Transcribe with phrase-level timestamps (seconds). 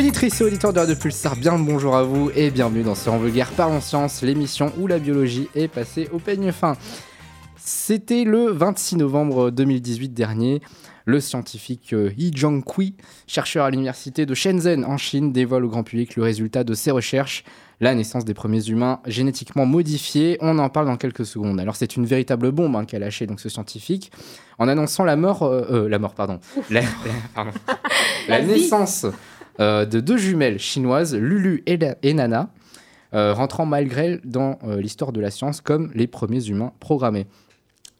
[0.00, 3.10] Auditrices et auditeurs de Radio Pulsar, bien le bonjour à vous et bienvenue dans ce
[3.10, 6.74] En Vulgaire Parlons Science, l'émission où la biologie est passée au peigne fin.
[7.58, 10.62] C'était le 26 novembre 2018 dernier.
[11.04, 12.94] Le scientifique euh, Yi Jiankui,
[13.26, 16.90] chercheur à l'université de Shenzhen en Chine, dévoile au grand public le résultat de ses
[16.92, 17.44] recherches,
[17.80, 20.38] la naissance des premiers humains génétiquement modifiés.
[20.40, 21.60] On en parle dans quelques secondes.
[21.60, 24.12] Alors c'est une véritable bombe hein, qu'a lâché donc ce scientifique
[24.58, 26.40] en annonçant la mort, euh, euh, la mort pardon,
[26.70, 26.86] la, la-
[27.34, 27.50] pardon.
[28.28, 29.04] la naissance
[29.58, 32.50] euh, de deux jumelles chinoises, Lulu et, Nana,
[33.14, 37.26] euh, rentrant malgré elles dans euh, l'histoire de la science comme les premiers humains programmés.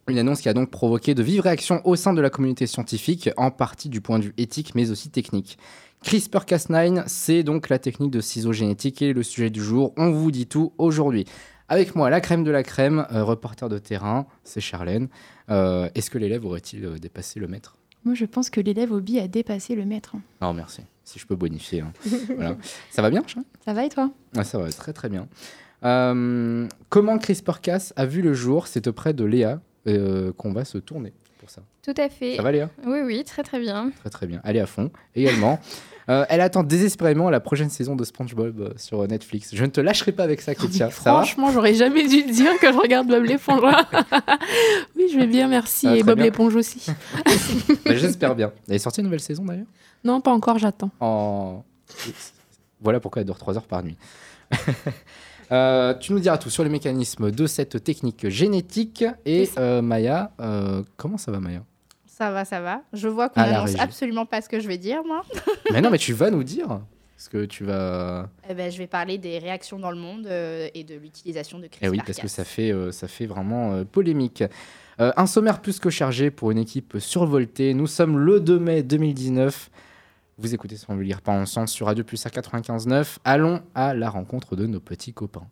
[0.08, 3.30] Une annonce qui a donc provoqué de vives réactions au sein de la communauté scientifique,
[3.36, 5.58] en partie du point de vue éthique mais aussi technique.
[6.05, 9.92] CRISPR-Cas9, c'est donc la technique de ciseaux génétiques et le sujet du jour.
[9.96, 11.27] On vous dit tout aujourd'hui.
[11.69, 15.08] Avec moi, la crème de la crème, reporter de terrain, c'est Charlène.
[15.48, 19.74] Est-ce que l'élève aurait-il dépassé le maître Moi, je pense que l'élève Obi a dépassé
[19.74, 20.14] le maître.
[20.41, 20.82] Non, merci.
[21.04, 21.80] Si je peux bonifier.
[21.82, 21.92] hein.
[22.34, 22.56] Voilà.
[22.91, 24.11] Ça va bien, Charlène Ça va et toi?
[24.36, 25.28] Ah, ça va très très bien.
[25.84, 28.66] Euh, comment CRISPR-Cas a vu le jour?
[28.66, 31.62] C'est auprès de Léa euh, qu'on va se tourner pour ça.
[31.83, 32.36] Tout à fait.
[32.36, 32.70] Ça va Léa?
[32.86, 33.91] Oui, oui, très très bien.
[34.00, 34.41] Très très bien.
[34.44, 34.91] Allez à fond.
[35.14, 35.58] Également,
[36.11, 39.50] euh, elle attend désespérément la prochaine saison de SpongeBob euh, sur Netflix.
[39.55, 40.86] Je ne te lâcherai pas avec ça, Kétia.
[40.86, 43.62] Va Franchement, j'aurais jamais dû te dire que je regarde Bob l'éponge.
[44.97, 45.86] oui, je vais bien, merci.
[45.86, 46.86] Ah, et Bob l'éponge aussi.
[47.84, 48.53] Bah, J'espère bien.
[48.69, 49.66] Elle est sortie une nouvelle saison d'ailleurs?
[50.05, 50.91] Non, pas encore, j'attends.
[51.00, 51.64] en...
[52.81, 53.97] Voilà pourquoi elle dure 3 heures par nuit.
[55.53, 59.05] Euh, tu nous diras tout sur les mécanismes de cette technique génétique.
[59.27, 61.64] Et euh, Maya, euh, comment ça va Maya?
[62.20, 62.82] Ça va, ça va.
[62.92, 65.22] Je vois qu'on n'annonce absolument pas ce que je vais dire, moi.
[65.72, 66.68] Mais non, mais tu vas nous dire.
[67.16, 68.28] Parce que tu vas.
[68.46, 71.66] Eh ben, je vais parler des réactions dans le monde euh, et de l'utilisation de
[71.66, 71.86] CRISPR.
[71.86, 74.44] Eh oui, parce que ça fait, euh, ça fait vraiment euh, polémique.
[75.00, 77.72] Euh, un sommaire plus que chargé pour une équipe survoltée.
[77.72, 79.70] Nous sommes le 2 mai 2019.
[80.36, 83.16] Vous écoutez sans le lire pas ensemble sur Radio Plus à 95.9.
[83.24, 85.46] Allons à la rencontre de nos petits copains.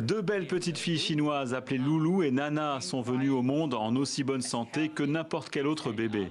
[0.00, 4.24] Deux belles petites filles chinoises appelées Loulou et Nana sont venues au monde en aussi
[4.24, 6.28] bonne santé que n'importe quel autre bébé.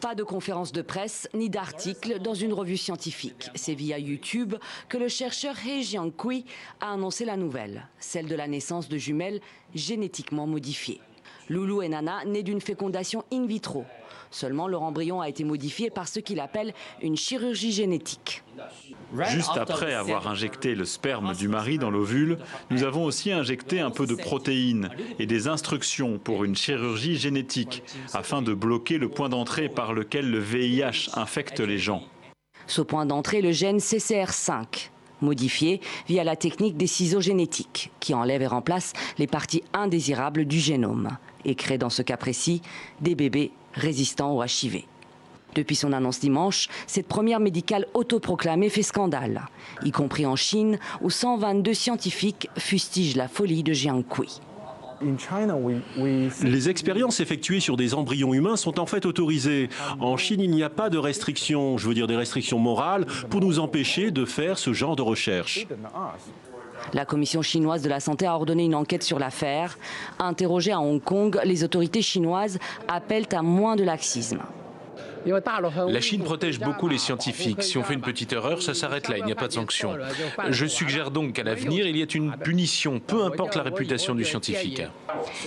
[0.00, 3.50] Pas de conférence de presse ni d'article dans une revue scientifique.
[3.54, 4.54] C'est via YouTube
[4.88, 6.44] que le chercheur He Jiankui
[6.80, 9.40] a annoncé la nouvelle, celle de la naissance de jumelles
[9.74, 11.00] génétiquement modifiées.
[11.48, 13.84] Loulou et Nana nées d'une fécondation in vitro.
[14.34, 18.42] Seulement, leur embryon a été modifié par ce qu'il appelle une chirurgie génétique.
[19.28, 23.92] Juste après avoir injecté le sperme du mari dans l'ovule, nous avons aussi injecté un
[23.92, 24.90] peu de protéines
[25.20, 30.28] et des instructions pour une chirurgie génétique afin de bloquer le point d'entrée par lequel
[30.28, 32.02] le VIH infecte les gens.
[32.66, 34.90] Ce point d'entrée, le gène CCR5,
[35.20, 40.58] modifié via la technique des ciseaux génétiques, qui enlève et remplace les parties indésirables du
[40.58, 41.10] génome
[41.44, 42.62] et crée dans ce cas précis
[43.00, 44.84] des bébés résistants au HIV.
[45.54, 49.46] Depuis son annonce dimanche, cette première médicale autoproclamée fait scandale,
[49.84, 54.40] y compris en Chine, où 122 scientifiques fustigent la folie de Jiankui.
[56.42, 59.68] Les expériences effectuées sur des embryons humains sont en fait autorisées.
[60.00, 63.40] En Chine, il n'y a pas de restrictions, je veux dire des restrictions morales, pour
[63.40, 65.66] nous empêcher de faire ce genre de recherche.
[66.92, 69.78] La Commission chinoise de la santé a ordonné une enquête sur l'affaire.
[70.18, 72.58] Interrogées à Hong Kong, les autorités chinoises
[72.88, 74.40] appellent à moins de laxisme.
[75.26, 77.62] La Chine protège beaucoup les scientifiques.
[77.62, 79.96] Si on fait une petite erreur, ça s'arrête là, il n'y a pas de sanction.
[80.50, 84.24] Je suggère donc qu'à l'avenir, il y ait une punition, peu importe la réputation du
[84.24, 84.82] scientifique.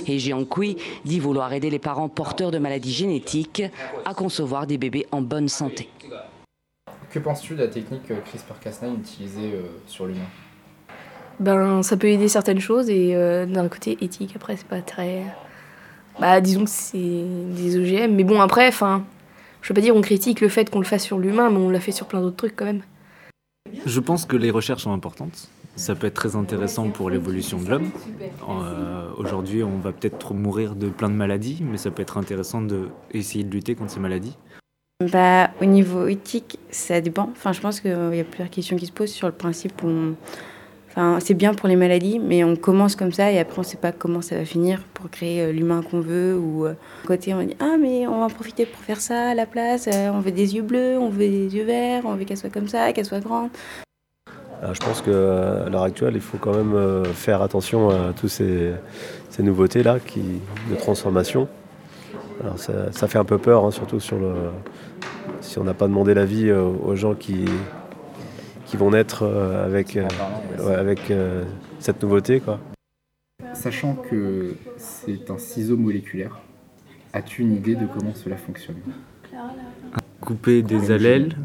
[0.08, 3.64] Et Jiankui dit vouloir aider les parents porteurs de maladies génétiques
[4.06, 5.90] à concevoir des bébés en bonne santé.
[7.12, 10.28] Que penses-tu de la technique euh, CRISPR-Cas9 utilisée euh, sur l'humain?
[11.40, 15.24] Ben, ça peut aider certaines choses et euh, d'un côté éthique, après, c'est pas très.
[16.20, 19.04] Bah, disons que c'est des OGM, mais bon, après, enfin.
[19.62, 21.70] Je veux pas dire on critique le fait qu'on le fasse sur l'humain, mais on
[21.70, 22.84] l'a fait sur plein d'autres trucs quand même.
[23.86, 25.50] Je pense que les recherches sont importantes.
[25.76, 27.90] Ça peut être très intéressant pour l'évolution de l'homme.
[28.48, 32.62] Euh, Aujourd'hui, on va peut-être mourir de plein de maladies, mais ça peut être intéressant
[32.62, 34.38] d'essayer de lutter contre ces maladies.
[35.12, 37.30] Bah, au niveau éthique, ça dépend.
[37.32, 39.88] Enfin, je pense qu'il y a plusieurs questions qui se posent sur le principe où
[39.88, 40.16] on-
[41.20, 43.78] C'est bien pour les maladies, mais on commence comme ça et après on ne sait
[43.78, 46.36] pas comment ça va finir pour créer euh, l'humain qu'on veut.
[46.36, 46.74] Ou euh,
[47.06, 49.88] côté on dit ah mais on va en profiter pour faire ça à la place.
[49.88, 52.50] euh, on veut des yeux bleus, on veut des yeux verts, on veut qu'elle soit
[52.50, 53.50] comme ça, qu'elle soit grande.
[54.74, 58.74] Je pense qu'à l'heure actuelle, il faut quand même faire attention à toutes ces,
[59.38, 60.24] nouveautés-là qui,
[60.72, 61.48] de transformation.
[62.56, 67.14] Ça, fait un peu peur, hein, surtout si on n'a pas demandé l'avis aux gens
[67.14, 67.46] qui,
[68.68, 70.08] qui vont naître euh, avec, euh,
[70.60, 71.44] ouais, avec euh,
[71.80, 72.40] cette nouveauté.
[72.40, 72.60] Quoi.
[73.54, 76.38] Sachant que c'est un ciseau moléculaire,
[77.14, 78.78] as-tu une idée de comment cela fonctionne?
[80.22, 81.36] Couper des allèles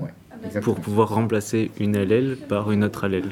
[0.62, 3.30] pour pouvoir remplacer une allèle par une autre allèle.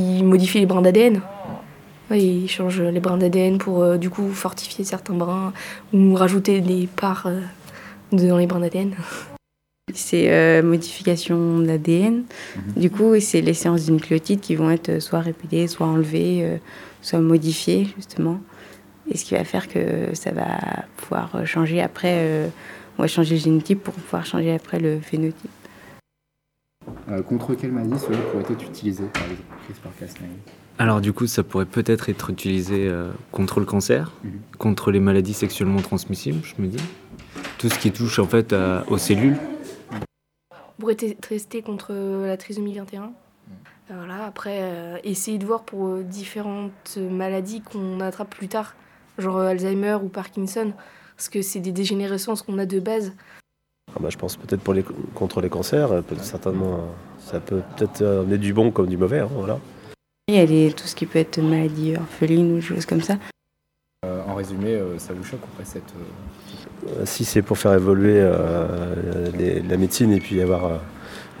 [0.00, 1.22] Il modifie les brins d'ADN.
[2.10, 5.52] Ouais, il change les brins d'ADN pour euh, du coup fortifier certains brins
[5.92, 7.40] ou rajouter des parts euh,
[8.12, 8.94] dans les brins d'ADN.
[9.94, 12.24] C'est euh, modification d'ADN.
[12.56, 12.80] Mhm.
[12.80, 16.56] Du coup, c'est les séances de nucléotides qui vont être soit répétées, soit enlevées, euh,
[17.02, 18.40] soit modifiées, justement.
[19.10, 20.48] Et ce qui va faire que ça va
[20.96, 22.48] pouvoir changer après, euh,
[22.98, 25.50] on va changer le génotype pour pouvoir changer après le phénotype.
[27.10, 29.42] Euh, contre quelle maladie cela pourrait être utilisé par exemple
[30.02, 30.24] CRISPR-Cas9
[30.78, 34.30] Alors du coup, ça pourrait peut-être être utilisé euh, contre le cancer, Mhm.
[34.58, 36.82] contre les maladies sexuellement transmissibles, je me dis.
[37.58, 39.36] Tout ce qui touche en fait à- aux cellules.
[41.20, 43.12] Tester contre la trisomie 21.
[43.90, 48.74] Voilà, après, euh, essayer de voir pour euh, différentes maladies qu'on attrape plus tard,
[49.16, 50.72] genre euh, Alzheimer ou Parkinson,
[51.16, 53.12] parce que c'est des dégénérescences qu'on a de base.
[53.94, 54.84] Ah bah, je pense peut-être pour les,
[55.14, 56.78] contre les cancers, euh, peut- certainement, euh,
[57.18, 59.20] ça peut peut-être euh, amener du bon comme du mauvais.
[59.20, 59.58] hein, voilà.
[60.28, 63.00] Il y a les- tout ce qui peut être maladie orpheline ou des choses comme
[63.00, 63.16] ça.
[64.38, 65.82] Résumé, euh, ça vous choque après cette...
[65.96, 70.76] euh, Euh, Si c'est pour faire évoluer euh, les- la médecine et puis avoir euh,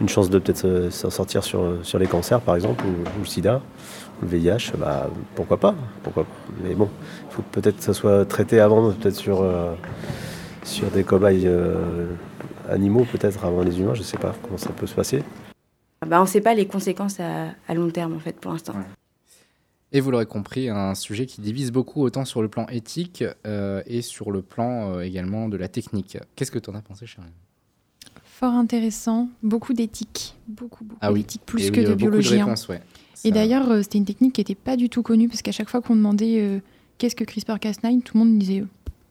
[0.00, 3.24] une chance de peut-être s'en sortir sur, sur les cancers par exemple, ou, ou le
[3.26, 3.62] sida,
[4.20, 6.30] ou le VIH, bah, pourquoi pas, pourquoi pas.
[6.64, 6.88] Mais bon,
[7.30, 9.74] il faut peut-être que ça soit traité avant, peut-être sur, euh,
[10.64, 12.06] sur des cobayes euh,
[12.68, 15.22] animaux, peut-être avant les humains, je sais pas comment ça peut se passer.
[16.06, 18.74] Bah, on ne sait pas les conséquences à, à long terme, en fait, pour l'instant.
[19.92, 23.82] Et vous l'aurez compris, un sujet qui divise beaucoup autant sur le plan éthique euh,
[23.86, 26.18] et sur le plan euh, également de la technique.
[26.36, 27.32] Qu'est-ce que tu en as pensé, Charline?
[28.24, 31.20] Fort intéressant, beaucoup d'éthique, beaucoup, beaucoup Ah oui.
[31.20, 32.38] d'éthique, plus Et que oui, de euh, de biologie.
[32.38, 32.44] hein.
[32.44, 32.80] réponses, ouais.
[33.24, 35.68] Et d'ailleurs, euh, c'était une technique qui n'était pas du tout connue, parce qu'à chaque
[35.70, 36.60] fois qu'on demandait
[36.98, 38.64] qu'est-ce que CRISPR-Cas9, tout le monde disait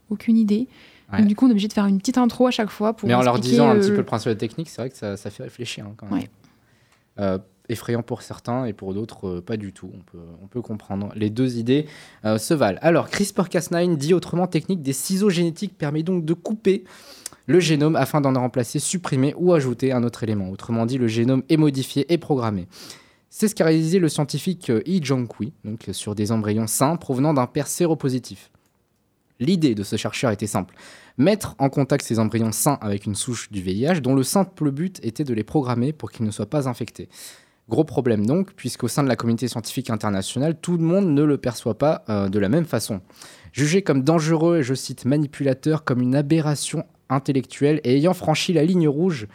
[0.09, 0.67] aucune idée.
[1.11, 1.19] Ouais.
[1.19, 3.07] Donc du coup, on est obligé de faire une petite intro à chaque fois pour
[3.09, 4.97] Mais en leur disant un petit peu le principe de la technique, c'est vrai que
[4.97, 6.25] ça, ça fait réfléchir hein, quand même.
[7.17, 7.39] Ouais.
[7.69, 9.91] Effrayant pour certains et pour d'autres, euh, pas du tout.
[9.93, 11.11] On peut, on peut comprendre.
[11.15, 11.85] Les deux idées
[12.25, 12.79] euh, se valent.
[12.81, 16.83] Alors, CRISPR-Cas9, dit autrement technique des ciseaux génétiques, permet donc de couper
[17.45, 20.49] le génome afin d'en remplacer, supprimer ou ajouter un autre élément.
[20.49, 22.67] Autrement dit, le génome est modifié et programmé.
[23.29, 27.33] C'est ce qu'a réalisé le scientifique euh, Yi Jiankui, donc sur des embryons sains provenant
[27.33, 28.49] d'un père séropositif.
[29.39, 30.73] L'idée de ce chercheur était simple
[31.17, 34.99] mettre en contact ces embryons sains avec une souche du VIH dont le simple but
[35.03, 37.09] était de les programmer pour qu'ils ne soient pas infectés.
[37.69, 41.37] Gros problème donc, puisqu'au sein de la communauté scientifique internationale, tout le monde ne le
[41.37, 43.01] perçoit pas euh, de la même façon.
[43.51, 48.63] Jugé comme dangereux et je cite manipulateur, comme une aberration intellectuelle et ayant franchi la
[48.63, 49.27] ligne rouge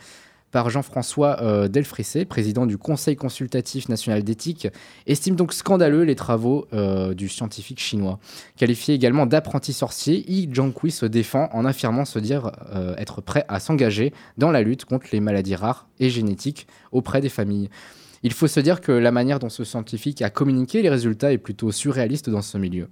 [0.50, 4.69] par Jean-François euh, Delfrissé, président du Conseil consultatif national d'éthique,
[5.06, 8.19] estime donc scandaleux les travaux euh, du scientifique chinois.
[8.56, 12.52] Qualifié également d'apprenti sorcier, Yi Jiankui se défend en affirmant se dire
[12.96, 17.31] être prêt à s'engager dans la lutte contre les maladies rares et génétiques auprès des
[17.31, 17.69] familles.
[18.23, 21.39] Il faut se dire que la manière dont ce scientifique a communiqué les résultats est
[21.39, 22.89] plutôt surréaliste dans ce milieu.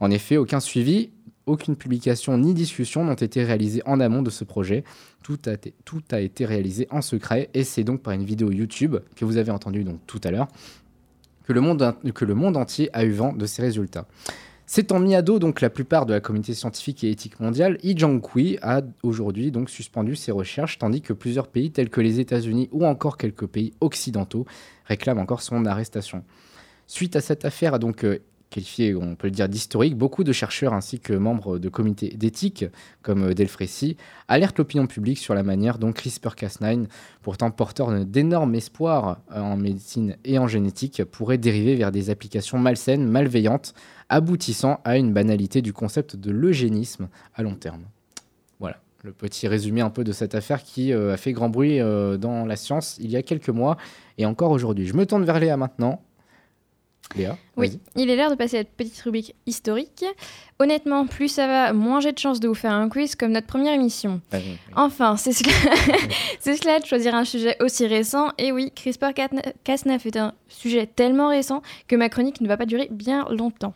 [0.00, 1.10] En effet, aucun suivi,
[1.46, 4.84] aucune publication ni discussion n'ont été réalisées en amont de ce projet.
[5.22, 9.36] Tout a, été, réalisé en secret et c'est donc par une vidéo YouTube que vous
[9.36, 10.48] avez entendu donc tout à l'heure
[11.46, 14.06] que le monde, que le monde entier a eu vent de ces résultats.
[14.66, 17.96] S'étant mis à dos donc la plupart de la communauté scientifique et éthique mondiale, Yi
[17.96, 22.70] Jiankui a aujourd'hui donc suspendu ses recherches, tandis que plusieurs pays tels que les États-Unis
[22.72, 24.46] ou encore quelques pays occidentaux
[24.86, 26.24] réclament encore son arrestation.
[26.86, 28.06] Suite à cette affaire donc
[28.54, 32.64] qualifiée, on peut le dire, d'historique, beaucoup de chercheurs ainsi que membres de comités d'éthique
[33.02, 33.96] comme euh, Delfrécy
[34.28, 36.86] alertent l'opinion publique sur la manière dont CRISPR-Cas9,
[37.22, 42.58] pourtant porteur d'énormes espoirs euh, en médecine et en génétique, pourrait dériver vers des applications
[42.58, 43.74] malsaines, malveillantes,
[44.08, 47.82] aboutissant à une banalité du concept de l'eugénisme à long terme.
[48.60, 51.80] Voilà, le petit résumé un peu de cette affaire qui euh, a fait grand bruit
[51.80, 53.76] dans la science il y a quelques mois
[54.16, 54.86] et encore aujourd'hui.
[54.86, 56.00] Je me tourne vers Léa maintenant.
[57.16, 60.04] Léa Oui, il est l'heure de passer à cette petite rubrique historique.
[60.58, 63.46] Honnêtement, plus ça va, moins j'ai de chance de vous faire un quiz comme notre
[63.46, 64.20] première émission.
[64.32, 64.58] Ah oui, oui.
[64.74, 65.52] Enfin, c'est cela,
[66.40, 68.32] c'est cela de choisir un sujet aussi récent.
[68.38, 72.88] Et oui, CRISPR-Cas9 est un sujet tellement récent que ma chronique ne va pas durer
[72.90, 73.74] bien longtemps.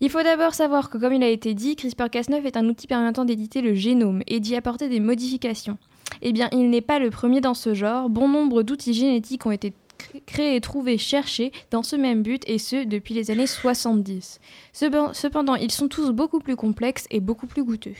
[0.00, 3.24] Il faut d'abord savoir que, comme il a été dit, CRISPR-Cas9 est un outil permettant
[3.24, 5.78] d'éditer le génome et d'y apporter des modifications.
[6.22, 8.08] Eh bien, il n'est pas le premier dans ce genre.
[8.08, 9.72] Bon nombre d'outils génétiques ont été
[10.20, 14.40] créés, trouvés, cherchés dans ce même but, et ce, depuis les années 70.
[14.72, 17.94] Cependant, ils sont tous beaucoup plus complexes et beaucoup plus coûteux.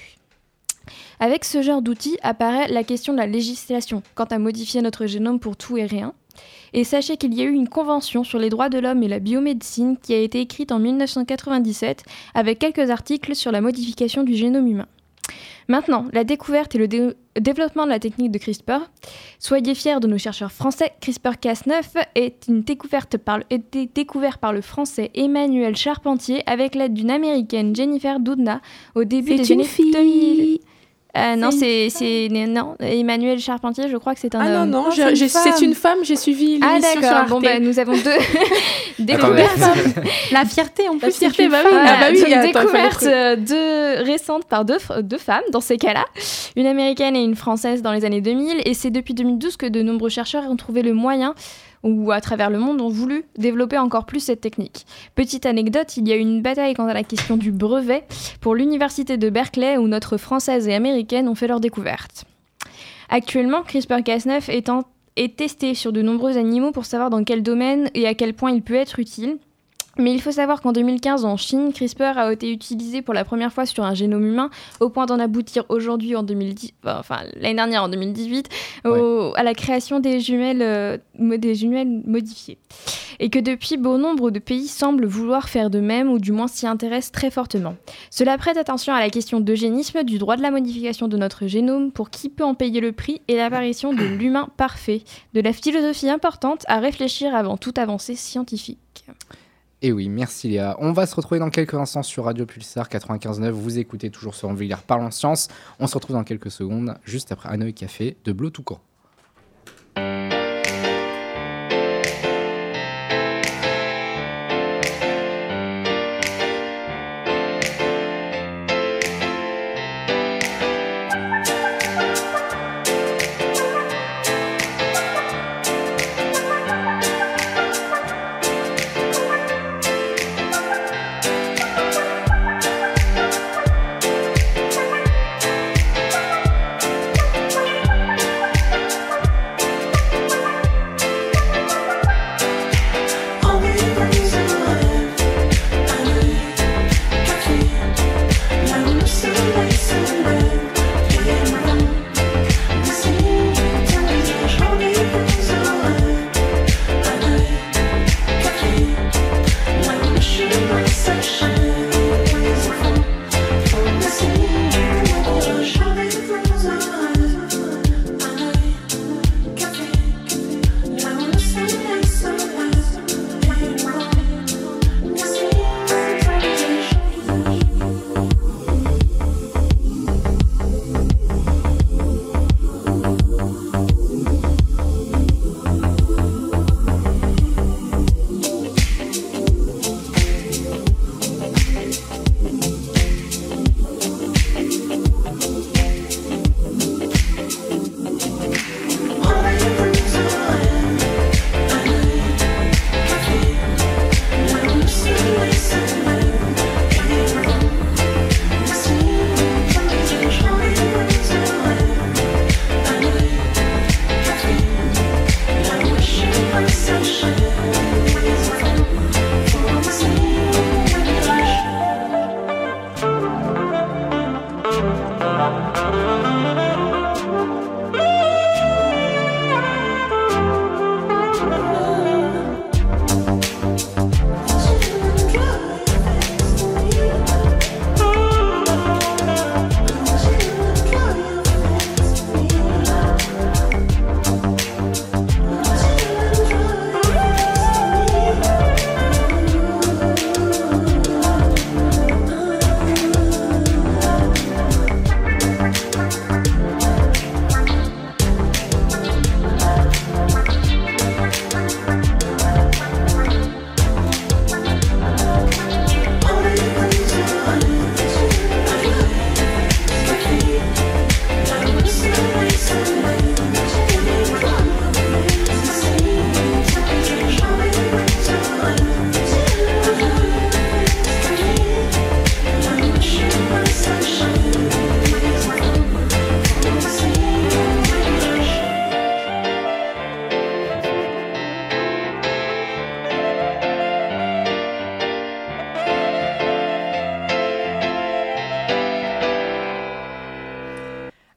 [1.21, 5.41] Avec ce genre d'outils apparaît la question de la législation quant à modifier notre génome
[5.41, 6.13] pour tout et rien.
[6.73, 9.21] Et sachez qu'il y a eu une convention sur les droits de l'homme et la
[9.21, 12.03] biomédecine qui a été écrite en 1997
[12.35, 14.89] avec quelques articles sur la modification du génome humain.
[15.69, 18.81] Maintenant, la découverte et le dé- développement de la technique de CRISPR.
[19.39, 20.93] Soyez fiers de nos chercheurs français.
[21.01, 21.83] CRISPR-Cas9
[22.15, 27.11] est une découverte par le, été découvert par le français Emmanuel Charpentier avec l'aide d'une
[27.11, 28.61] américaine Jennifer Doudna
[28.95, 29.91] au début C'est des une années fille.
[29.93, 30.59] 2000.
[31.17, 31.89] Euh, non, C'est
[32.49, 33.89] non Emmanuel Charpentier.
[33.89, 34.71] Je crois que c'est un Ah non, homme.
[34.71, 37.17] non, j'ai- j'ai- c'est une femme, j'ai suivi Ah l'émission sur d'accord.
[37.19, 37.29] Arte.
[37.31, 38.19] Bon bah nous avons deux
[38.99, 39.59] découvertes.
[40.33, 41.07] La fierté en plus.
[41.07, 45.19] La fierté, bah oui, ah bah oui, une découverte euh, de, récente par deux, deux
[45.19, 46.05] femmes dans ces cas-là,
[46.57, 48.63] une américaine et une française dans les années 2000.
[48.65, 51.35] Et c'est depuis 2012 que de nombreux chercheurs ont trouvé le moyen
[51.85, 54.87] ou à travers le monde ont voulu développer encore plus cette technique.
[55.15, 58.05] Petite anecdote, il y a eu une bataille quant à la question du brevet
[58.41, 62.25] pour l'université de Berkeley où notre française et américaine ont fait leur découverte.
[63.11, 64.71] Actuellement, CRISPR-Cas9 est,
[65.17, 68.51] est testé sur de nombreux animaux pour savoir dans quel domaine et à quel point
[68.51, 69.39] il peut être utile.
[69.99, 73.53] Mais il faut savoir qu'en 2015, en Chine, CRISPR a été utilisé pour la première
[73.53, 77.85] fois sur un génome humain, au point d'en aboutir aujourd'hui, en 2010, enfin l'année dernière,
[77.85, 78.49] en 2018,
[78.85, 82.59] au- à la création des jumelles, euh, des jumelles modifiées.
[83.21, 86.49] Et que depuis, bon nombre de pays semblent vouloir faire de même, ou du moins
[86.49, 87.77] s'y intéressent très fortement.
[88.11, 91.93] Cela prête attention à la question d'eugénisme, du droit de la modification de notre génome,
[91.93, 95.03] pour qui peut en payer le prix, et l'apparition de l'humain parfait,
[95.35, 98.79] de la philosophie importante à réfléchir avant toute avancée scientifique.
[99.85, 100.77] Et oui, merci Léa.
[100.79, 103.51] On va se retrouver dans quelques instants sur Radio Pulsar 95.9.
[103.51, 105.49] Vous écoutez toujours sur Envillard Parlons Science.
[105.79, 108.81] On se retrouve dans quelques secondes, juste après Hanoï Café de Bleu Toucan.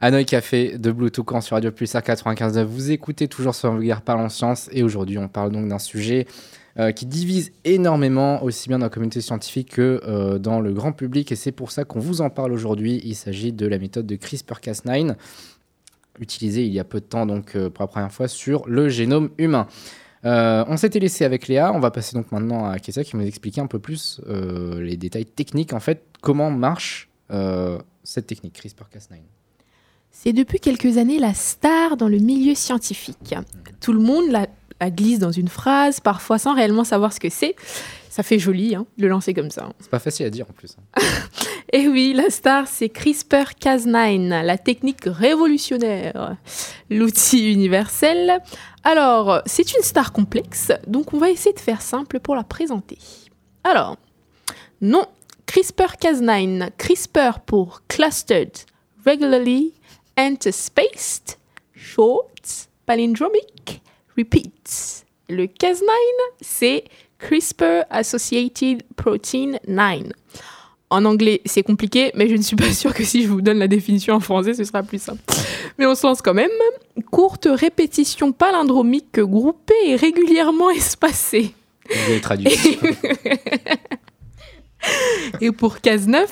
[0.07, 4.29] Hanoï Café de Blue Toucan sur Radio Plus 95 Vous écoutez toujours sur Vulgaire Parlons
[4.29, 6.27] Science et aujourd'hui on parle donc d'un sujet
[6.79, 10.93] euh, qui divise énormément aussi bien dans la communauté scientifique que euh, dans le grand
[10.93, 13.01] public et c'est pour ça qu'on vous en parle aujourd'hui.
[13.03, 15.13] Il s'agit de la méthode de CRISPR-Cas9
[16.21, 18.87] utilisée il y a peu de temps donc euh, pour la première fois sur le
[18.87, 19.67] génome humain.
[20.23, 23.27] on s'était laissé avec Léa, on va passer donc maintenant à Kessia qui va nous
[23.27, 27.09] expliquer un peu plus les détails techniques en fait, comment marche
[28.03, 29.36] cette technique CRISPR-Cas9.
[30.19, 33.35] C'est depuis quelques années la star dans le milieu scientifique.
[33.79, 37.55] Tout le monde la, glisse dans une phrase, parfois sans réellement savoir ce que c'est.
[38.09, 39.69] Ça fait joli hein, de le lancer comme ça.
[39.79, 40.75] C'est pas facile à dire en plus.
[41.71, 46.35] Et oui, la star, c'est CRISPR-Cas9, la technique révolutionnaire,
[46.89, 48.39] l'outil universel.
[48.83, 52.97] Alors, c'est une star complexe, donc on va essayer de faire simple pour la présenter.
[53.63, 53.97] Alors,
[54.81, 55.05] non,
[55.45, 58.57] CRISPR-Cas9, CRISPR pour Clustered
[59.05, 59.73] Regularly
[60.19, 61.37] Interspaced,
[61.75, 63.81] short, palindromic,
[64.17, 65.03] repeats.
[65.29, 65.83] Le Cas9,
[66.41, 66.85] c'est
[67.19, 70.07] CRISPR Associated Protein 9.
[70.89, 73.59] En anglais, c'est compliqué, mais je ne suis pas sûre que si je vous donne
[73.59, 75.21] la définition en français, ce sera plus simple.
[75.77, 76.49] Mais on se lance quand même.
[77.11, 81.53] Courte répétition palindromique groupée et régulièrement espacée.
[82.07, 82.47] Vous traduit.
[85.41, 86.27] et pour Cas9,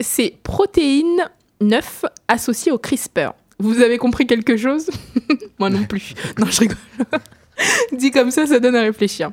[0.00, 1.28] c'est protéine
[1.60, 3.32] 9 associé au CRISPR.
[3.58, 4.88] Vous avez compris quelque chose?
[5.58, 6.14] Moi non plus.
[6.38, 6.76] Non, je rigole.
[7.92, 9.30] Dit comme ça, ça donne à réfléchir.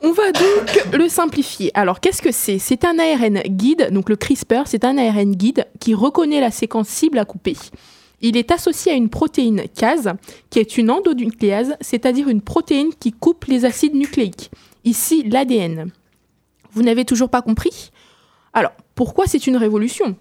[0.00, 1.72] On va donc le simplifier.
[1.74, 2.58] Alors, qu'est-ce que c'est?
[2.58, 6.88] C'est un ARN guide, donc le CRISPR, c'est un ARN guide qui reconnaît la séquence
[6.88, 7.56] cible à couper.
[8.20, 10.12] Il est associé à une protéine case,
[10.50, 14.50] qui est une endonucléase, c'est-à-dire une protéine qui coupe les acides nucléiques.
[14.84, 15.90] Ici, l'ADN.
[16.72, 17.90] Vous n'avez toujours pas compris?
[18.52, 20.16] Alors, pourquoi c'est une révolution?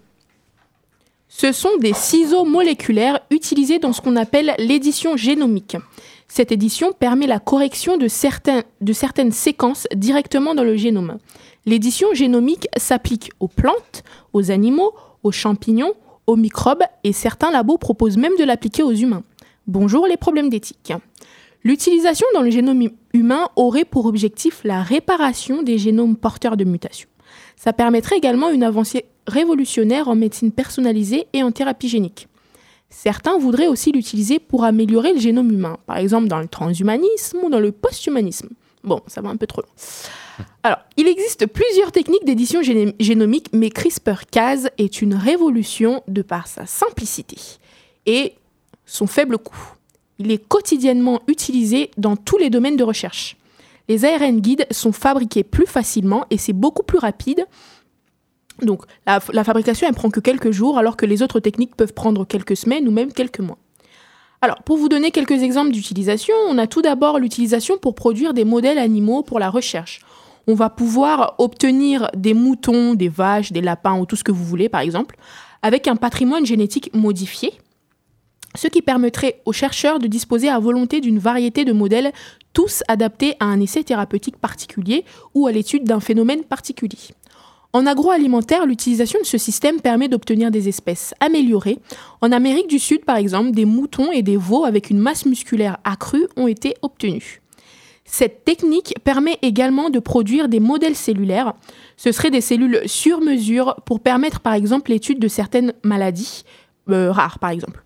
[1.29, 5.77] Ce sont des ciseaux moléculaires utilisés dans ce qu'on appelle l'édition génomique.
[6.27, 11.17] Cette édition permet la correction de, certaines séquences directement dans le génome.
[11.65, 14.03] L'édition génomique s'applique aux plantes,
[14.33, 14.93] aux animaux,
[15.23, 15.93] aux champignons,
[16.27, 19.23] aux microbes et certains labos proposent même de l'appliquer aux humains.
[19.67, 20.93] Bonjour les problèmes d'éthique.
[21.63, 27.09] L'utilisation dans le génome humain aurait pour objectif la réparation des génomes porteurs de mutations.
[27.55, 32.27] Ça permettrait également une avancée révolutionnaire en médecine personnalisée et en thérapie génique.
[32.89, 37.49] Certains voudraient aussi l'utiliser pour améliorer le génome humain, par exemple dans le transhumanisme ou
[37.49, 38.49] dans le posthumanisme.
[38.83, 39.69] Bon, ça va un peu trop loin.
[40.63, 46.65] Alors, il existe plusieurs techniques d'édition génomique, mais CRISPR-Cas est une révolution de par sa
[46.65, 47.37] simplicité
[48.05, 48.33] et
[48.85, 49.73] son faible coût.
[50.19, 53.37] Il est quotidiennement utilisé dans tous les domaines de recherche.
[53.89, 57.45] Les ARN guides sont fabriqués plus facilement et c'est beaucoup plus rapide
[58.61, 62.25] donc la, fabrication, elle prend que quelques jours, alors que les autres techniques peuvent prendre
[62.25, 63.57] quelques semaines ou même quelques mois.
[64.41, 68.45] Alors, pour vous donner quelques exemples d'utilisation, on a tout d'abord l'utilisation pour produire des
[68.45, 70.01] modèles animaux pour la recherche.
[70.47, 74.45] On va pouvoir obtenir des moutons, des vaches, des lapins ou tout ce que vous
[74.45, 75.17] voulez, par exemple,
[75.61, 77.51] avec un patrimoine génétique modifié,
[78.55, 82.11] ce qui permettrait aux chercheurs de disposer à volonté d'une variété de modèles,
[82.53, 86.97] tous adaptés à un essai thérapeutique particulier ou à l'étude d'un phénomène particulier.
[87.73, 91.79] En agroalimentaire, l'utilisation de ce système permet d'obtenir des espèces améliorées.
[92.21, 95.77] En Amérique du Sud, par exemple, des moutons et des veaux avec une masse musculaire
[95.83, 97.41] accrue ont été obtenus.
[98.05, 101.53] Cette technique permet également de produire des modèles cellulaires.
[101.97, 106.43] Ce seraient des cellules sur mesure pour permettre par exemple l'étude de certaines maladies
[106.89, 107.83] euh, rares par exemple.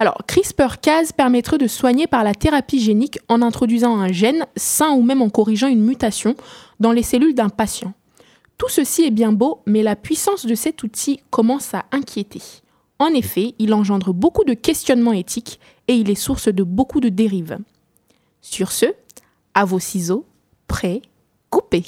[0.00, 5.02] Alors CRISPR-Cas permettrait de soigner par la thérapie génique en introduisant un gène sain ou
[5.02, 6.34] même en corrigeant une mutation
[6.80, 7.92] dans les cellules d'un patient.
[8.60, 12.42] Tout ceci est bien beau, mais la puissance de cet outil commence à inquiéter.
[12.98, 17.08] En effet, il engendre beaucoup de questionnements éthiques et il est source de beaucoup de
[17.08, 17.56] dérives.
[18.42, 18.84] Sur ce,
[19.54, 20.26] à vos ciseaux,
[20.68, 21.00] prêts,
[21.48, 21.84] coupez.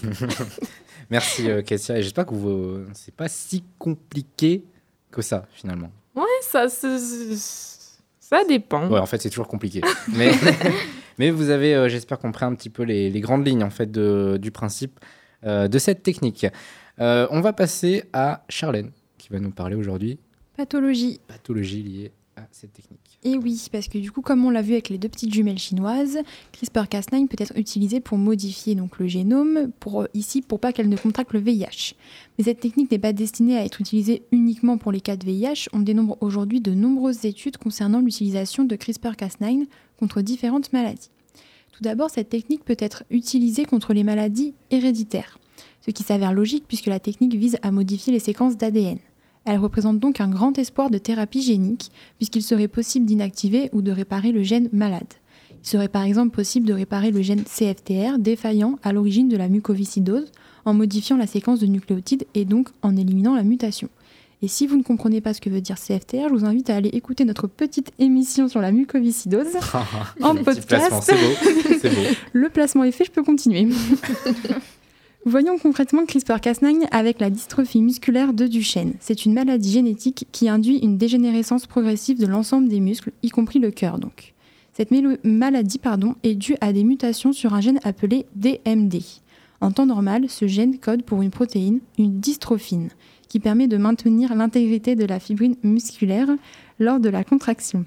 [1.10, 2.84] Merci euh, Kessia, et j'espère que vous...
[2.92, 4.62] c'est pas si compliqué
[5.10, 5.90] que ça finalement.
[6.14, 8.88] Ouais, ça, ça dépend.
[8.88, 9.80] Ouais, en fait, c'est toujours compliqué.
[10.14, 10.30] mais,
[11.18, 13.90] mais vous avez, euh, j'espère, compris un petit peu les, les, grandes lignes en fait
[13.90, 15.00] de, du principe.
[15.44, 16.46] Euh, de cette technique.
[17.00, 20.18] Euh, on va passer à Charlène, qui va nous parler aujourd'hui.
[20.56, 21.20] Pathologie.
[21.28, 22.98] Pathologie liée à cette technique.
[23.22, 25.58] Et oui, parce que du coup, comme on l'a vu avec les deux petites jumelles
[25.58, 26.18] chinoises,
[26.54, 30.96] CRISPR-Cas9 peut être utilisé pour modifier donc le génome, pour, ici pour pas qu'elle ne
[30.96, 31.94] contracte le VIH.
[32.36, 35.68] Mais cette technique n'est pas destinée à être utilisée uniquement pour les cas de VIH.
[35.72, 39.66] On dénombre aujourd'hui de nombreuses études concernant l'utilisation de CRISPR-Cas9
[39.98, 41.10] contre différentes maladies.
[41.78, 45.38] Tout d'abord, cette technique peut être utilisée contre les maladies héréditaires,
[45.80, 48.98] ce qui s'avère logique puisque la technique vise à modifier les séquences d'ADN.
[49.44, 53.92] Elle représente donc un grand espoir de thérapie génique, puisqu'il serait possible d'inactiver ou de
[53.92, 55.06] réparer le gène malade.
[55.62, 59.48] Il serait par exemple possible de réparer le gène CFTR défaillant à l'origine de la
[59.48, 60.32] mucoviscidose
[60.64, 63.88] en modifiant la séquence de nucléotides et donc en éliminant la mutation.
[64.40, 66.76] Et si vous ne comprenez pas ce que veut dire CFTR, je vous invite à
[66.76, 69.56] aller écouter notre petite émission sur la mucoviscidose
[70.22, 71.02] en Le petit placement, podcast.
[71.02, 72.16] c'est beau, c'est beau.
[72.32, 73.66] Le placement est fait, je peux continuer.
[75.24, 78.94] Voyons concrètement CRISPR-Cas9 avec la dystrophie musculaire de Duchenne.
[79.00, 83.58] C'est une maladie génétique qui induit une dégénérescence progressive de l'ensemble des muscles, y compris
[83.58, 84.34] le cœur donc.
[84.72, 84.92] Cette
[85.24, 89.02] maladie pardon, est due à des mutations sur un gène appelé DMD.
[89.60, 92.90] En temps normal, ce gène code pour une protéine, une dystrophine,
[93.28, 96.28] qui permet de maintenir l'intégrité de la fibrine musculaire
[96.78, 97.84] lors de la contraction.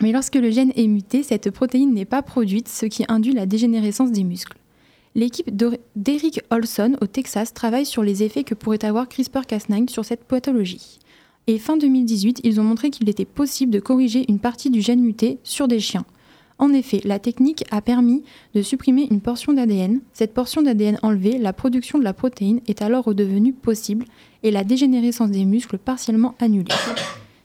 [0.00, 3.46] Mais lorsque le gène est muté, cette protéine n'est pas produite, ce qui induit la
[3.46, 4.58] dégénérescence des muscles.
[5.14, 5.50] L'équipe
[5.96, 10.98] d'Eric Olson au Texas travaille sur les effets que pourrait avoir CRISPR-Cas9 sur cette pathologie.
[11.46, 15.00] Et fin 2018, ils ont montré qu'il était possible de corriger une partie du gène
[15.00, 16.04] muté sur des chiens.
[16.58, 18.22] En effet, la technique a permis
[18.54, 20.00] de supprimer une portion d'ADN.
[20.14, 24.06] Cette portion d'ADN enlevée, la production de la protéine est alors redevenue possible
[24.42, 26.72] et la dégénérescence des muscles partiellement annulée.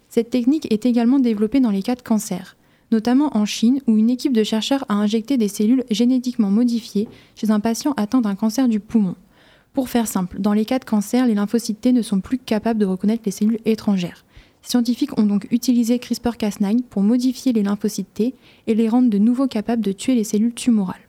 [0.07, 2.55] Cette technique est également développée dans les cas de cancer,
[2.91, 7.51] notamment en Chine où une équipe de chercheurs a injecté des cellules génétiquement modifiées chez
[7.51, 9.15] un patient atteint d'un cancer du poumon.
[9.73, 12.79] Pour faire simple, dans les cas de cancer, les lymphocytes T ne sont plus capables
[12.79, 14.25] de reconnaître les cellules étrangères.
[14.61, 18.35] Scientifiques ont donc utilisé CRISPR-Cas9 pour modifier les lymphocytes T
[18.67, 21.01] et les rendre de nouveau capables de tuer les cellules tumorales.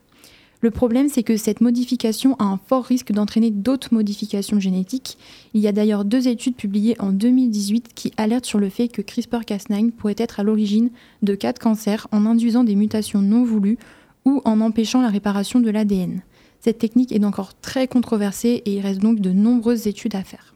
[0.63, 5.19] Le problème, c'est que cette modification a un fort risque d'entraîner d'autres modifications génétiques.
[5.55, 9.03] Il y a d'ailleurs deux études publiées en 2018 qui alertent sur le fait que
[9.03, 10.91] CRISPR-Cas9 pourrait être à l'origine
[11.23, 13.77] de cas de cancer en induisant des mutations non voulues
[14.25, 16.23] ou en empêchant la réparation de l'ADN.
[16.61, 20.52] Cette technique est encore très controversée et il reste donc de nombreuses études à faire.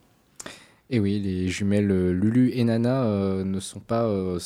[0.91, 4.39] Et oui, les jumelles euh, Lulu et Nana euh, ne sont pas euh,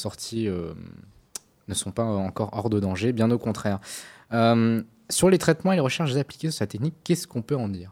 [1.68, 3.80] ne sont pas encore hors de danger, bien au contraire.
[5.10, 7.90] Sur les traitements et les recherches appliquées sur la technique, qu'est-ce qu'on peut en dire?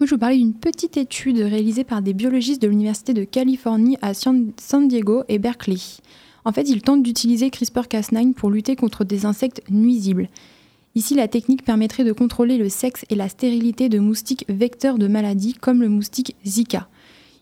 [0.00, 3.98] Moi, je vous parlais d'une petite étude réalisée par des biologistes de l'Université de Californie
[4.00, 5.76] à San Diego et Berkeley.
[6.44, 10.28] En fait, ils tentent d'utiliser CRISPR-Cas9 pour lutter contre des insectes nuisibles.
[10.94, 15.08] Ici, la technique permettrait de contrôler le sexe et la stérilité de moustiques vecteurs de
[15.08, 16.88] maladies comme le moustique Zika.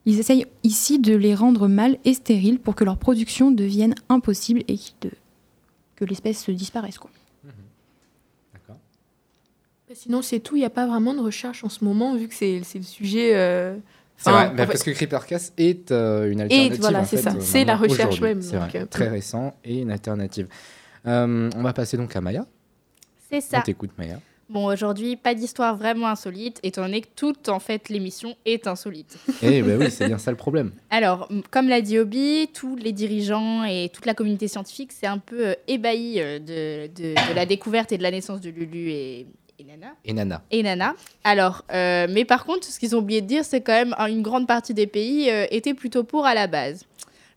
[0.06, 4.62] Ils essayent ici de les rendre mâles et stériles pour que leur production devienne impossible
[4.68, 5.10] et de-
[5.96, 6.98] que l'espèce se disparaisse.
[6.98, 7.10] Quoi.
[9.88, 10.56] Bah, Sinon, c'est tout.
[10.56, 13.34] Il n'y a pas vraiment de recherche en ce moment, vu que c'est le sujet.
[13.36, 13.76] euh,
[14.16, 16.80] C'est enfin, vrai, bah, fait- parce que CRISPR-Cas est euh, une alternative.
[16.80, 17.30] voilà, c'est ça.
[17.34, 20.48] euh, C'est la recherche même, C'est donc, vrai, euh, très récent et une alternative.
[21.06, 22.46] Euh, on va passer donc à Maya.
[23.30, 23.58] C'est ça.
[23.58, 24.20] On t'écoute, Maya.
[24.48, 29.18] Bon, aujourd'hui, pas d'histoire vraiment insolite, étant donné que toute en fait l'émission est insolite.
[29.42, 30.70] Eh ben oui, c'est bien ça le problème.
[30.90, 35.18] Alors, comme l'a dit Obi, tous les dirigeants et toute la communauté scientifique s'est un
[35.18, 38.90] peu euh, ébahi euh, de, de- de la découverte et de la naissance de Lulu
[38.90, 39.26] et,
[39.58, 39.88] et Nana.
[40.04, 40.42] Et Nana.
[40.52, 40.94] Et Nana.
[41.24, 44.06] Alors, euh, mais par contre, ce qu'ils ont oublié de dire, c'est quand même euh,
[44.06, 46.84] une grande partie des pays euh, étaient plutôt pour à la base.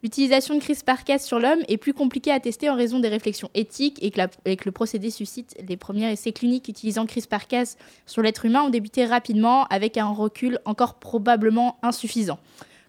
[0.01, 4.01] L'utilisation de CRISPR-Cas sur l'homme est plus compliquée à tester en raison des réflexions éthiques
[4.01, 8.69] et que, le procédé suscite les premiers essais cliniques utilisant CRISPR-Cas sur l'être humain ont
[8.69, 12.39] débuté rapidement avec un recul encore probablement insuffisant.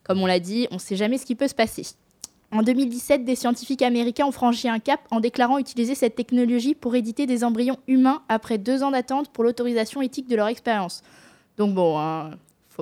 [0.05, 1.85] Comme on l'a dit, on ne sait jamais ce qui peut se passer.
[2.53, 6.95] En 2017, des scientifiques américains ont franchi un cap en déclarant utiliser cette technologie pour
[6.95, 11.03] éditer des embryons humains après deux ans d'attente pour l'autorisation éthique de leur expérience.
[11.59, 12.31] Donc bon, hein,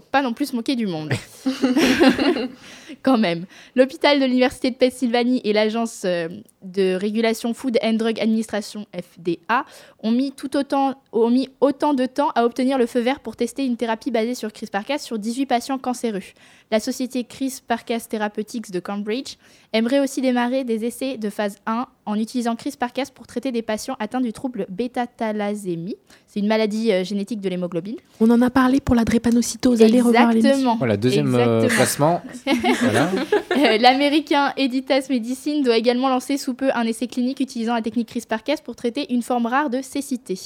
[0.01, 1.13] pas non plus se du monde.
[3.03, 3.47] Quand même.
[3.75, 6.29] L'hôpital de l'Université de Pennsylvanie et l'Agence euh,
[6.63, 9.65] de régulation Food and Drug Administration, FDA,
[10.03, 14.11] ont mis, tout autant de temps à obtenir le feu vert pour tester une thérapie
[14.11, 16.23] basée sur CRISPR-Cas sur 18 patients cancéreux.
[16.71, 19.37] La société CRISPR-Cas Therapeutics de Cambridge
[19.73, 23.97] aimerait aussi démarrer des essais de phase 1 en utilisant CRISPR-Cas pour traiter des patients
[23.99, 25.97] atteints du trouble bêta-thalassémie.
[26.27, 27.97] C'est une maladie euh, génétique de l'hémoglobine.
[28.21, 29.83] On en a parlé pour la drépanocytose.
[29.83, 30.31] Allez revoir.
[30.31, 30.77] Exactement.
[30.77, 31.77] Voilà, deuxième euh, Exactement.
[31.77, 32.23] classement.
[32.81, 33.11] voilà.
[33.57, 38.09] Euh, L'américain Editas Medicine doit également lancer sous peu un essai clinique utilisant la technique
[38.09, 40.39] CRISPR-Cas pour traiter une forme rare de cécité.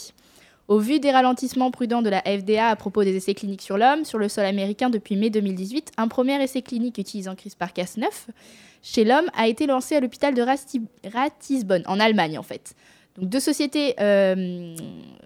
[0.69, 4.05] Au vu des ralentissements prudents de la FDA à propos des essais cliniques sur l'homme,
[4.05, 8.07] sur le sol américain depuis mai 2018, un premier essai clinique utilisant CRISPR-Cas9
[8.83, 10.43] chez l'homme a été lancé à l'hôpital de
[11.09, 12.75] Ratisbonne, en Allemagne en fait.
[13.17, 14.75] Donc deux sociétés euh,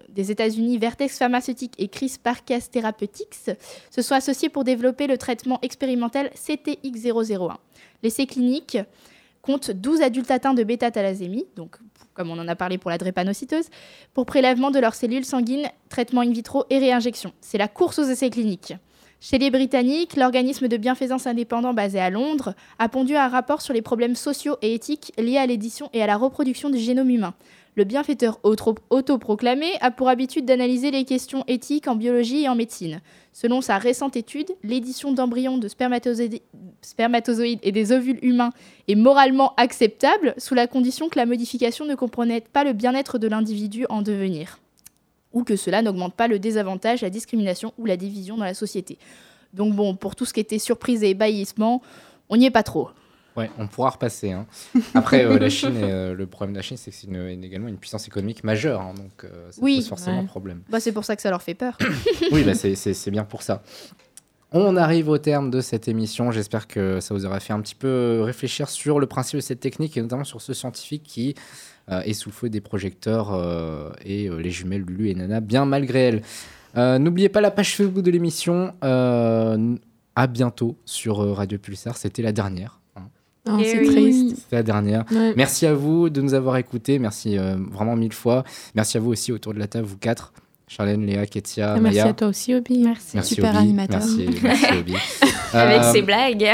[0.09, 3.51] des États-Unis, Vertex Pharmaceutique et CRISPR-Cas Therapeutics,
[3.89, 7.55] se sont associés pour développer le traitement expérimental CTX001.
[8.03, 8.77] L'essai clinique
[9.41, 11.77] compte 12 adultes atteints de bêta-thalassémie, donc
[12.13, 13.67] comme on en a parlé pour la drépanocytose,
[14.13, 17.31] pour prélèvement de leurs cellules sanguines, traitement in vitro et réinjection.
[17.41, 18.73] C'est la course aux essais cliniques.
[19.19, 23.73] Chez les Britanniques, l'organisme de bienfaisance indépendant basé à Londres a pondu un rapport sur
[23.73, 27.33] les problèmes sociaux et éthiques liés à l'édition et à la reproduction du génome humain.
[27.75, 32.55] Le bienfaiteur auto- autoproclamé a pour habitude d'analyser les questions éthiques en biologie et en
[32.55, 33.01] médecine.
[33.33, 38.51] Selon sa récente étude, l'édition d'embryons de spermatozoïdes et des ovules humains
[38.87, 43.27] est moralement acceptable sous la condition que la modification ne compromette pas le bien-être de
[43.27, 44.59] l'individu en devenir
[45.37, 48.97] ou que cela n'augmente pas le désavantage, la discrimination ou la division dans la société.
[49.53, 51.83] Donc bon, pour tout ce qui était surprise et ébahissement,
[52.29, 52.89] on n'y est pas trop.
[53.35, 54.31] Ouais, on pourra repasser.
[54.31, 54.47] hein.
[54.95, 57.07] Après, euh, la Chine, euh, le problème de la Chine, c'est que c'est
[57.45, 58.81] également une puissance économique majeure.
[58.81, 59.75] hein, donc, euh, ça Oui.
[59.75, 60.25] pose forcément Ouais.
[60.25, 60.63] problème.
[60.69, 61.77] Bah, c'est pour ça que ça leur fait peur.
[62.31, 63.61] oui, bah, c'est bien pour ça.
[64.53, 66.31] On arrive au terme de cette émission.
[66.31, 69.59] J'espère que ça vous aura fait un petit peu réfléchir sur le principe de cette
[69.59, 71.35] technique et notamment sur ce scientifique qui
[71.91, 75.41] euh, est sous le feu des projecteurs euh, et euh, les jumelles Lulu et Nana,
[75.41, 76.21] bien malgré elles.
[76.77, 78.73] Euh, N'oubliez pas la page Facebook de l'émission.
[78.83, 79.75] Euh,
[80.15, 81.95] à bientôt sur Radio Pulsar.
[81.97, 82.79] C'était la dernière.
[82.95, 83.03] hein.
[83.49, 84.37] Oh, c'est triste.
[84.37, 85.05] C'était la dernière.
[85.11, 85.33] Ouais.
[85.35, 86.97] Merci à vous de nous avoir écoutés.
[86.99, 88.43] Merci euh, vraiment mille fois.
[88.75, 90.33] Merci à vous aussi autour de la table, vous quatre.
[90.67, 92.09] Charlène, Léa, Ketia, Et merci Maya.
[92.09, 92.79] à toi aussi, Obi.
[92.83, 93.11] Merci.
[93.15, 93.57] Merci Super Obi.
[93.59, 93.99] animateur.
[93.99, 94.93] Merci, merci Obi.
[95.53, 96.45] Avec Euh, ses blagues.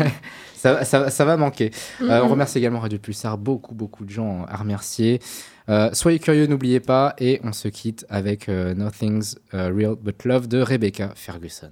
[0.56, 1.70] ça, ça- ça va manquer.
[2.00, 3.38] Euh, on remercie également Radio Pulsar.
[3.38, 5.20] Beaucoup, beaucoup de gens à remercier.
[5.68, 7.14] Euh, soyez curieux, n'oubliez pas.
[7.18, 11.70] Et on se quitte avec euh, Nothing's Real But Love de Rebecca Ferguson.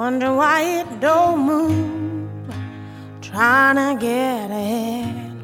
[0.00, 2.54] Wondering why it don't move,
[3.20, 5.36] trying to get ahead,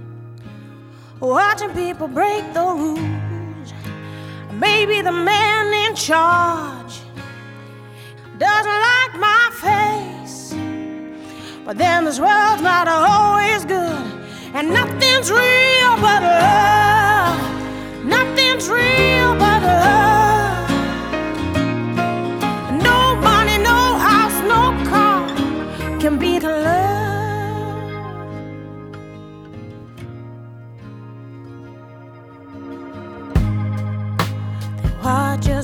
[1.21, 3.75] watching people break the rules.
[4.55, 6.95] Maybe the man in charge
[8.39, 10.55] doesn't like my face,
[11.67, 14.07] but then this world's not always good,
[14.55, 17.39] and nothing's real but love.
[18.07, 20.06] Nothing's real but love.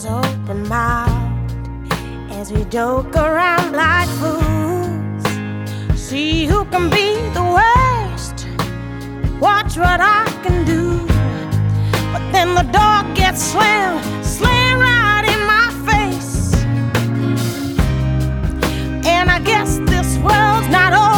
[0.04, 1.92] was open mouthed
[2.30, 5.24] as we joke around like fools.
[6.00, 8.46] See who can be the worst.
[9.40, 11.06] Watch what I can do.
[12.12, 16.54] But then the door gets slammed, slammed right in my face.
[19.06, 21.11] And I guess this world's not over.